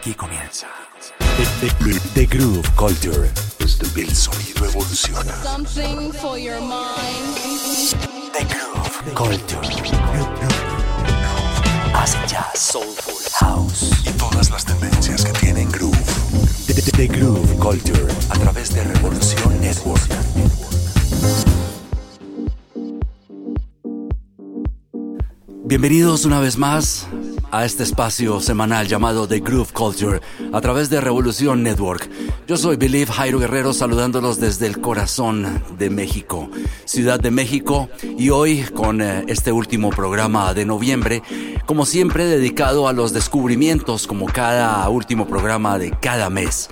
[0.00, 0.66] Aquí comienza.
[2.14, 3.30] The, Groove Culture.
[3.58, 5.42] El sonido evoluciona.
[5.42, 7.36] Something for your mind.
[8.32, 9.60] The Groove Culture.
[11.92, 15.98] Acid jazz, soulful, house y todas las tendencias que tienen groove.
[16.96, 20.00] The, Groove Culture a través de Revolución Network.
[25.66, 27.06] Bienvenidos una vez más
[27.50, 30.20] a este espacio semanal llamado The Groove Culture
[30.52, 32.08] a través de Revolución Network.
[32.46, 36.50] Yo soy Believe Jairo Guerrero saludándolos desde el corazón de México,
[36.84, 37.88] Ciudad de México,
[38.18, 41.22] y hoy con eh, este último programa de noviembre,
[41.66, 46.68] como siempre dedicado a los descubrimientos como cada último programa de cada mes.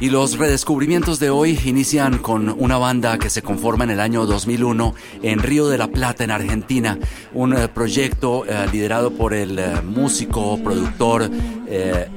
[0.00, 4.26] Y los redescubrimientos de hoy inician con una banda que se conforma en el año
[4.26, 6.96] 2001 en Río de la Plata, en Argentina.
[7.34, 11.28] Un eh, proyecto eh, liderado por el eh, músico, productor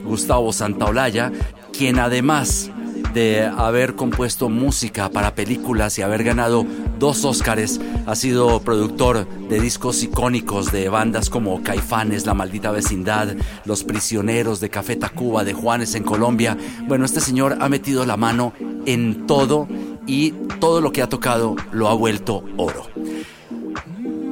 [0.05, 1.31] Gustavo Santaolalla,
[1.73, 2.71] quien además
[3.13, 6.65] de haber compuesto música para películas y haber ganado
[6.99, 7.79] dos Óscares.
[8.05, 14.59] Ha sido productor de discos icónicos de bandas como Caifanes, La Maldita Vecindad, Los Prisioneros
[14.59, 16.57] de Café Tacuba, de Juanes en Colombia.
[16.87, 18.53] Bueno, este señor ha metido la mano
[18.85, 19.67] en todo
[20.07, 22.87] y todo lo que ha tocado lo ha vuelto oro.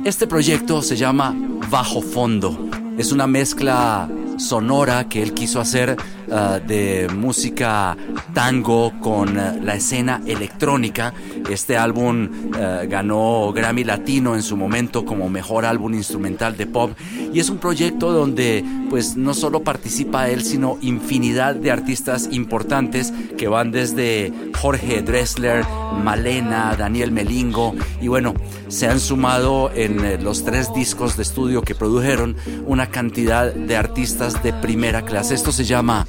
[0.06, 1.36] Este proyecto se llama
[1.70, 2.70] Bajo Fondo.
[2.98, 5.98] Es una mezcla sonora que él quiso hacer
[6.32, 7.98] uh, de música
[8.34, 11.14] tango con uh, la escena electrónica.
[11.50, 16.92] Este álbum uh, ganó Grammy Latino en su momento como mejor álbum instrumental de pop
[17.34, 23.14] y es un proyecto donde pues no solo participa él sino infinidad de artistas importantes
[23.38, 25.66] que van desde Jorge Dressler,
[26.04, 28.34] Malena, Daniel Melingo y bueno,
[28.70, 33.76] se han sumado en eh, los tres discos de estudio que produjeron una cantidad de
[33.76, 35.34] artistas de primera clase.
[35.34, 36.08] Esto se llama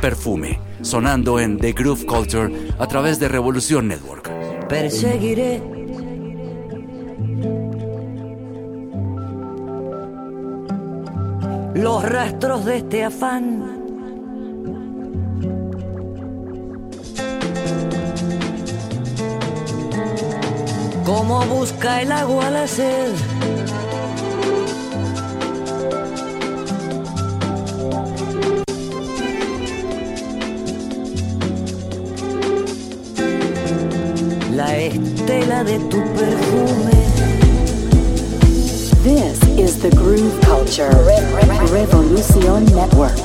[0.00, 4.30] Perfume, sonando en The Groove Culture a través de Revolución Network.
[4.68, 5.62] Perseguiré
[11.74, 13.81] los rastros de este afán.
[21.14, 23.12] Como busca el agua la sed.
[34.56, 37.02] La estela de tu perfume.
[39.04, 40.88] This is the Groove Culture
[41.70, 43.21] Revolution Network.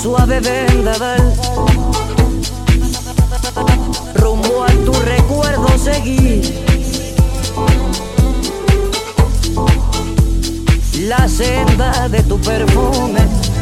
[0.00, 1.34] Suave vendaval.
[4.14, 6.40] Rumbo a tu recuerdo seguí.
[11.08, 13.57] La senda de tu perfume.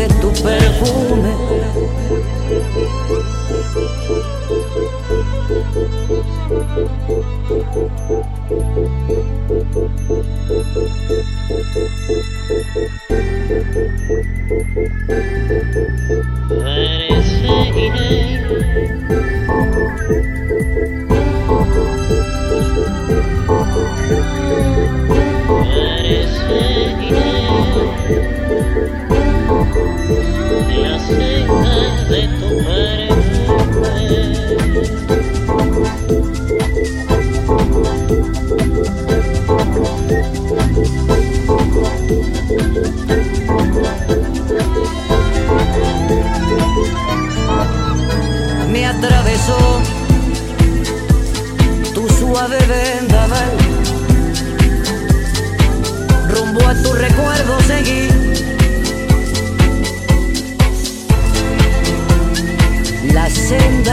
[0.00, 1.79] De tu perfume.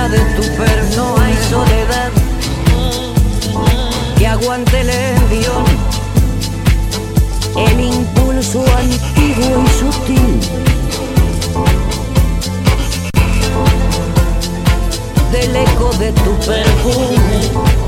[0.09, 2.11] De tu per no hay soledad
[4.17, 5.65] que aguante el envión,
[7.57, 10.39] el impulso antiguo y sutil
[15.31, 17.86] del eco de tu perfume.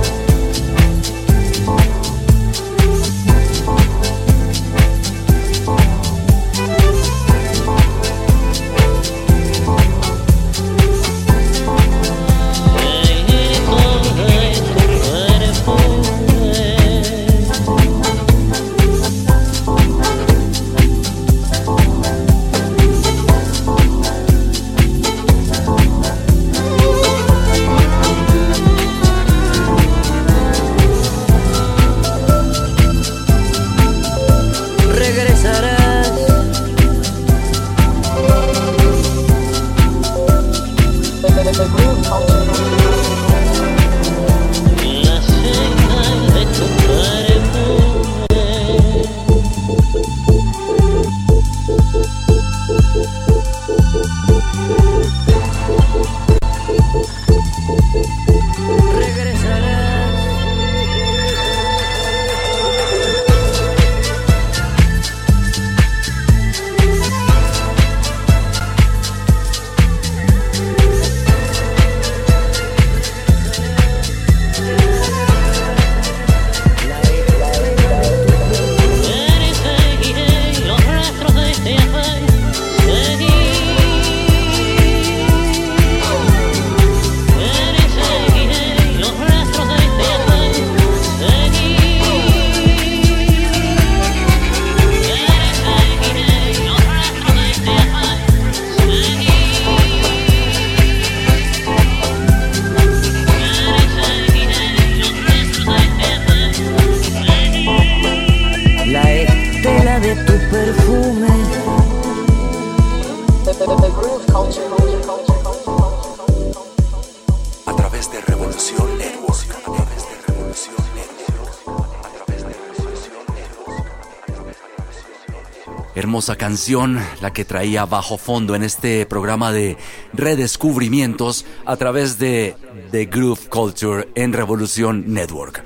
[126.35, 129.77] Canción, la que traía bajo fondo en este programa de
[130.13, 132.55] redescubrimientos a través de
[132.91, 135.63] The Groove Culture en Revolución Network.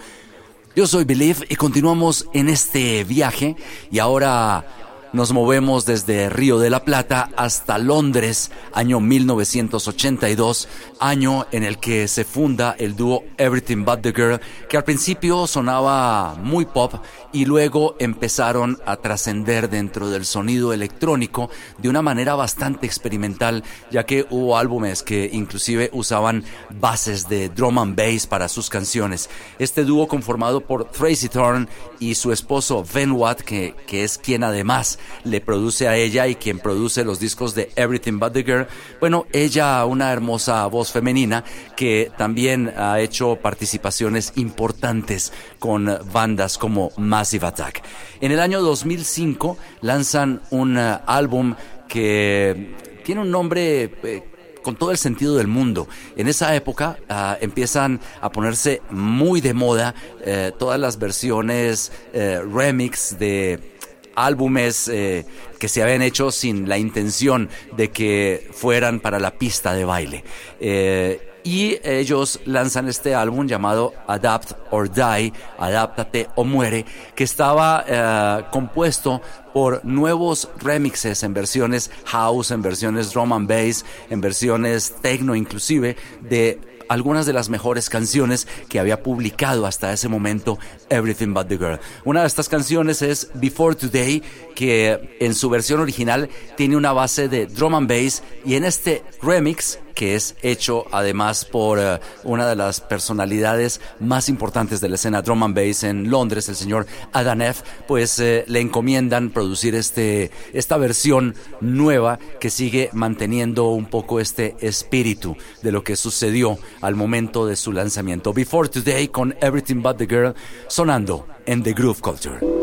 [0.75, 3.56] Yo soy Believe y continuamos en este viaje
[3.92, 4.65] y ahora
[5.13, 10.68] nos movemos desde Río de la Plata hasta Londres, año 1982,
[11.00, 15.45] año en el que se funda el dúo Everything But the Girl, que al principio
[15.45, 16.95] sonaba muy pop
[17.31, 24.07] y luego empezaron a trascender dentro del sonido electrónico de una manera bastante experimental, ya
[24.07, 29.30] que hubo álbumes que inclusive usaban bases de drum and bass para sus canciones.
[29.60, 31.69] Este dúo conformado por Tracy Thorn
[32.00, 36.36] y su esposo Ben Watt, que, que es quien además le produce a ella y
[36.36, 38.68] quien produce los discos de Everything But the Girl.
[39.00, 41.44] Bueno, ella, una hermosa voz femenina
[41.76, 47.84] que también ha hecho participaciones importantes con bandas como Massive Attack.
[48.22, 51.56] En el año 2005 lanzan un eh, álbum
[51.88, 54.24] que tiene un nombre eh,
[54.64, 55.88] con todo el sentido del mundo.
[56.16, 63.18] En esa época ah, empiezan a ponerse muy de moda eh, todas las versiones remix
[63.20, 63.73] de
[64.15, 65.25] álbumes eh,
[65.60, 70.24] que se habían hecho sin la intención de que fueran para la pista de baile.
[70.60, 77.84] Eh, y ellos lanzan este álbum llamado Adapt or Die, Adáptate o Muere, que estaba
[77.86, 79.22] eh, compuesto
[79.53, 85.98] por nuevos remixes en versiones house, en versiones drum and bass, en versiones techno inclusive,
[86.22, 86.60] de
[86.90, 90.60] algunas de las mejores canciones que había publicado hasta ese momento
[90.90, 91.80] Everything But the Girl.
[92.06, 94.22] Una de estas canciones es Before Today,
[94.56, 99.04] que en su versión original tiene una base de drum and bass y en este
[99.22, 104.96] remix que es hecho además por eh, una de las personalidades más importantes de la
[104.96, 107.56] escena drum and bass en Londres, el señor Adanev,
[107.88, 114.56] pues eh, le encomiendan producir este, esta versión nueva que sigue manteniendo un poco este
[114.60, 118.34] espíritu de lo que sucedió al momento de su lanzamiento.
[118.34, 120.34] Before Today con Everything But the Girl
[120.68, 122.62] sonando en The Groove Culture.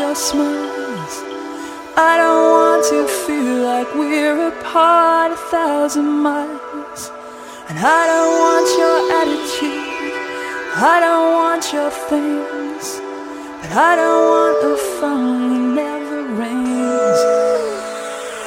[0.00, 1.14] Your smiles.
[1.96, 7.10] I don't want to feel like we're apart a thousand miles.
[7.68, 10.14] And I don't want your attitude,
[10.92, 12.84] I don't want your things,
[13.60, 17.20] but I don't want a phone that never rings.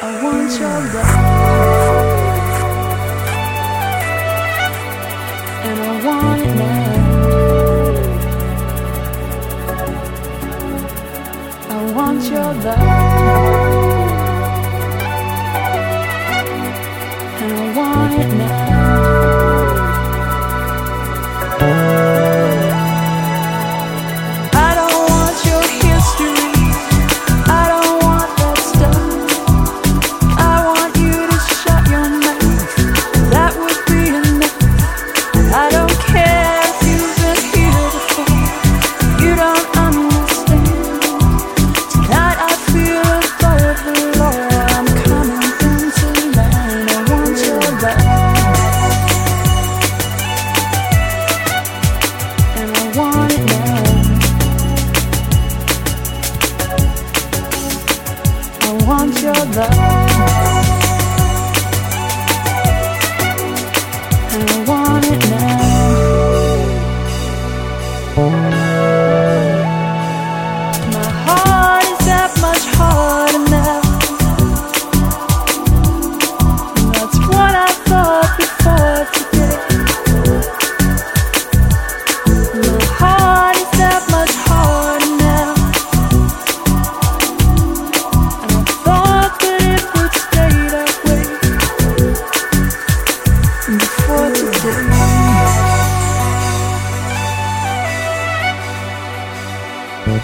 [0.07, 1.82] I want your love,
[12.29, 12.53] you're.
[17.41, 18.62] And I want it now.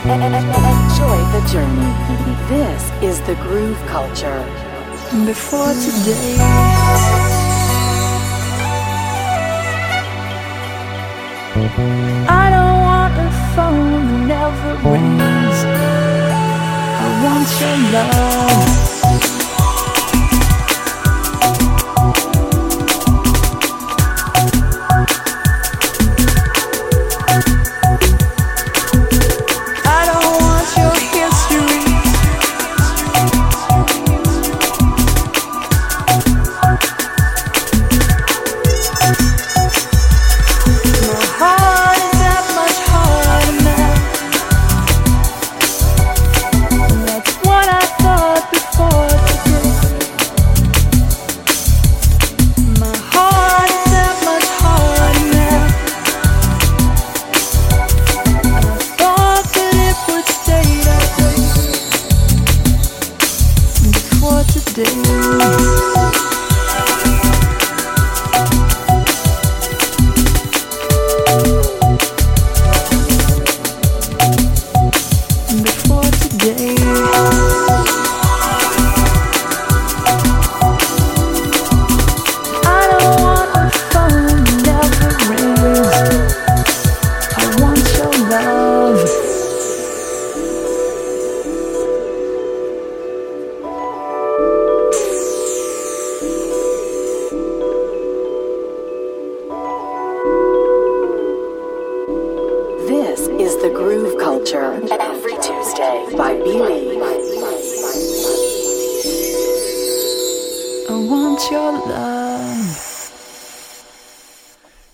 [0.06, 1.92] Enjoy the journey.
[2.48, 4.46] This is the groove culture.
[5.26, 6.38] Before today.
[12.30, 15.60] I don't want a phone that never rings.
[16.96, 18.69] I want your love.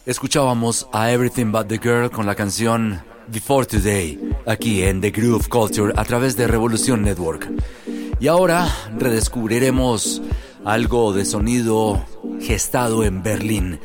[0.05, 5.47] Escuchábamos a Everything But the Girl con la canción Before Today, aquí en The Groove
[5.47, 7.49] Culture a través de Revolución Network.
[8.19, 10.21] Y ahora redescubriremos
[10.65, 12.05] algo de sonido
[12.41, 13.79] gestado en Berlín.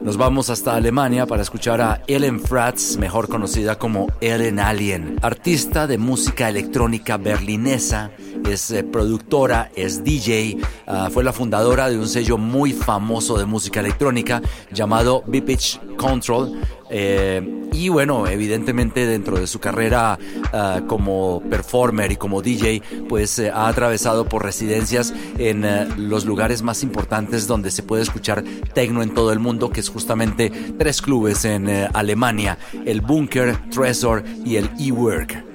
[0.00, 5.86] Nos vamos hasta Alemania para escuchar a Ellen Fratz, mejor conocida como Ellen Alien, artista
[5.86, 8.10] de música electrónica berlinesa,
[8.50, 13.46] es eh, productora, es DJ, ah, fue la fundadora de un sello muy famoso de
[13.46, 16.60] música electrónica llamado B-Pitch Control.
[16.90, 20.16] eh, y bueno, evidentemente dentro de su carrera
[20.52, 25.64] ah, como performer y como DJ, pues eh, ha atravesado por residencias en
[26.08, 29.88] los lugares más importantes donde se puede escuchar techno en todo el mundo, que es
[29.88, 35.53] justamente tres clubes en Alemania, el Bunker, Tresor y el E-Work.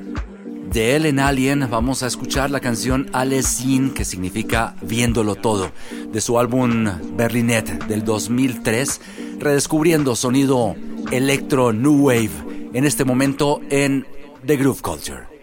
[0.72, 3.10] De él en Alien vamos a escuchar la canción
[3.42, 5.72] Sin, que significa viéndolo todo,
[6.12, 6.86] de su álbum
[7.18, 9.02] Berlinet del 2003,
[9.40, 10.76] redescubriendo sonido
[11.12, 12.30] electro new wave
[12.74, 14.06] en este momento en
[14.46, 15.39] The Groove Culture.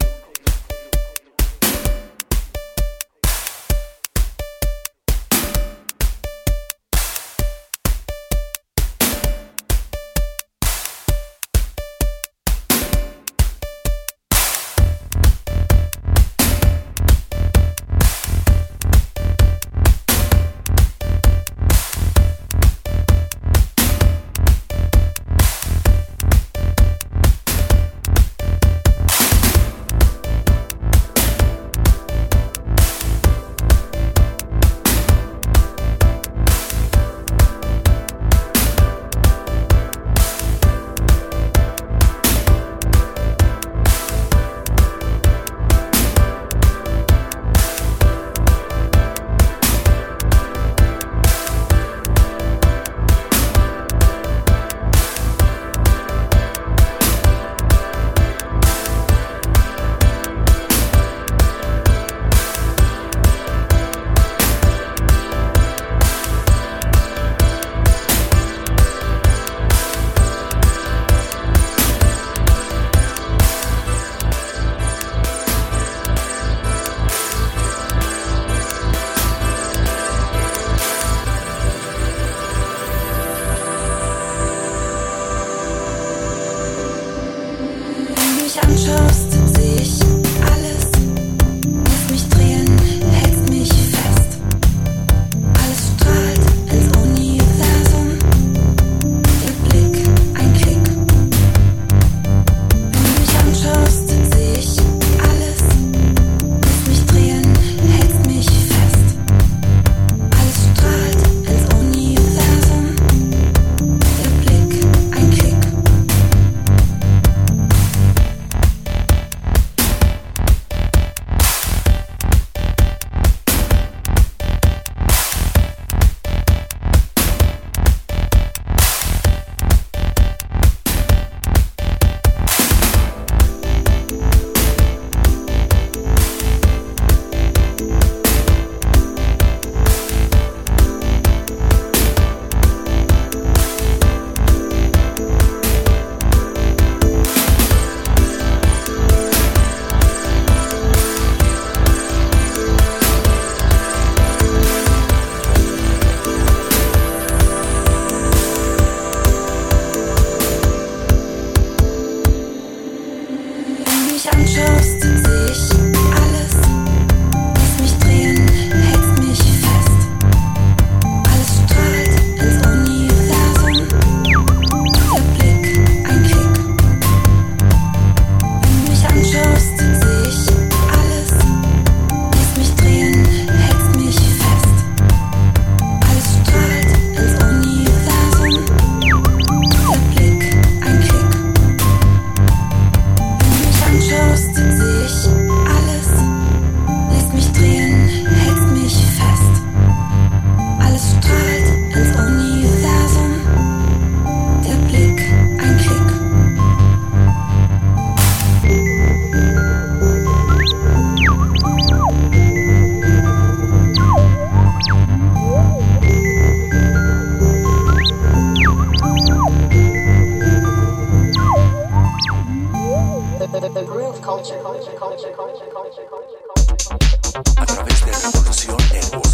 [227.57, 229.26] A través de Revolución Network.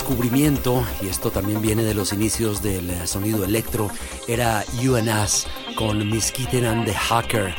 [0.00, 3.90] Otro redescubrimiento, y esto también viene de los inicios del eh, sonido electro,
[4.28, 7.54] era You and Us con Miss Kitten and the Hacker,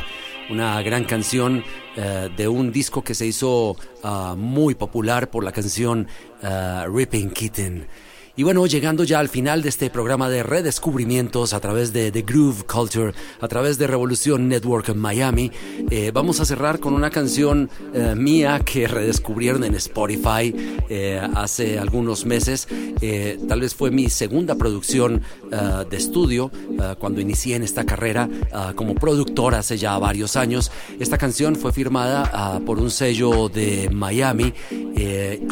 [0.50, 1.64] una gran canción
[1.96, 6.08] eh, de un disco que se hizo ah, muy popular por la canción
[6.42, 7.86] ah, Ripping Kitten.
[8.34, 12.22] Y bueno, llegando ya al final de este programa de redescubrimientos a través de The
[12.22, 15.52] Groove Culture, a través de Revolución Network Miami,
[15.90, 20.54] eh, vamos a cerrar con una canción eh, mía que redescubrieron en Spotify
[20.88, 22.68] eh, hace algunos meses.
[23.00, 26.50] Eh, tal vez fue mi segunda producción eh, de estudio
[26.98, 28.28] cuando inicié en esta carrera
[28.74, 30.72] como productor hace ya varios años.
[30.98, 34.52] Esta canción fue firmada por un sello de Miami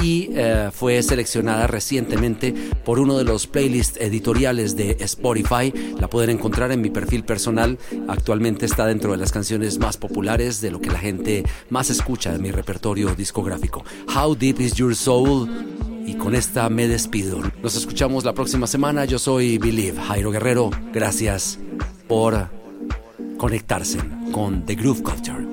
[0.03, 0.31] y
[0.73, 5.73] fue seleccionada recientemente por uno de los playlists editoriales de Spotify.
[5.99, 7.79] La pueden encontrar en mi perfil personal.
[8.09, 12.33] Actualmente está dentro de las canciones más populares de lo que la gente más escucha
[12.33, 13.85] de mi repertorio discográfico.
[14.15, 15.49] How Deep Is Your Soul?
[16.07, 17.41] Y con esta me despido.
[17.63, 19.05] Nos escuchamos la próxima semana.
[19.05, 20.71] Yo soy Believe Jairo Guerrero.
[20.93, 21.59] Gracias
[22.09, 22.49] por
[23.37, 23.99] conectarse
[24.33, 25.50] con The Groove Culture.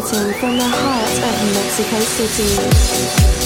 [0.00, 3.43] transmitting from the heart of Mexico City.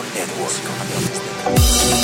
[0.00, 2.01] Network.